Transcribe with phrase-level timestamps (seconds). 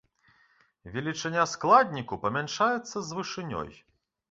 [0.95, 3.69] Велічыня складніку памяншаецца з вышынёй.